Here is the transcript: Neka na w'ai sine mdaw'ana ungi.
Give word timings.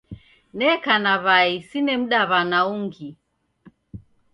Neka 0.57 0.95
na 1.03 1.13
w'ai 1.23 1.51
sine 1.69 1.93
mdaw'ana 2.01 2.59
ungi. 2.75 3.09